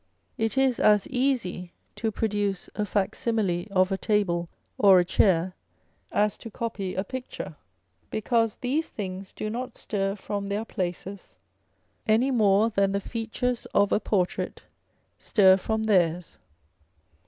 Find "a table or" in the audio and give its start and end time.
3.91-4.97